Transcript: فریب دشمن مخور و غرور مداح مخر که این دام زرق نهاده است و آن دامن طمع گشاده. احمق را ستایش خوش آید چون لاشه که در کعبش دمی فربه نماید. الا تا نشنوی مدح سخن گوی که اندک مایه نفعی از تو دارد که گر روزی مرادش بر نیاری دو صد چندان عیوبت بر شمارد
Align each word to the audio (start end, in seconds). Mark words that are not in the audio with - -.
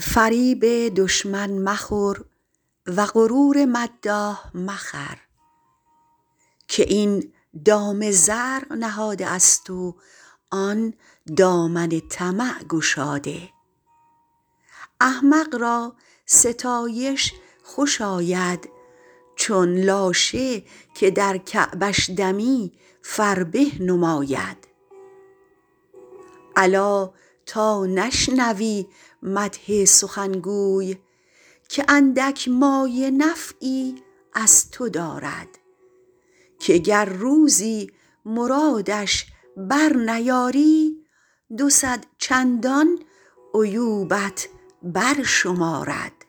فریب 0.00 0.64
دشمن 0.94 1.58
مخور 1.58 2.24
و 2.86 3.06
غرور 3.06 3.64
مداح 3.64 4.56
مخر 4.56 5.18
که 6.68 6.82
این 6.82 7.32
دام 7.64 8.10
زرق 8.10 8.72
نهاده 8.72 9.26
است 9.26 9.70
و 9.70 9.96
آن 10.50 10.94
دامن 11.36 12.00
طمع 12.10 12.62
گشاده. 12.68 13.50
احمق 15.00 15.54
را 15.60 15.94
ستایش 16.26 17.32
خوش 17.62 18.00
آید 18.00 18.68
چون 19.36 19.78
لاشه 19.78 20.62
که 20.94 21.10
در 21.10 21.38
کعبش 21.38 22.10
دمی 22.10 22.72
فربه 23.02 23.66
نماید. 23.80 24.68
الا 26.56 27.12
تا 27.46 27.86
نشنوی 27.86 28.86
مدح 29.22 29.84
سخن 29.84 30.32
گوی 30.32 30.96
که 31.68 31.84
اندک 31.88 32.48
مایه 32.48 33.10
نفعی 33.10 33.94
از 34.34 34.70
تو 34.70 34.88
دارد 34.88 35.48
که 36.60 36.78
گر 36.78 37.04
روزی 37.04 37.90
مرادش 38.24 39.26
بر 39.56 39.92
نیاری 39.92 41.06
دو 41.58 41.70
صد 41.70 42.04
چندان 42.18 42.98
عیوبت 43.54 44.48
بر 44.82 45.22
شمارد 45.22 46.19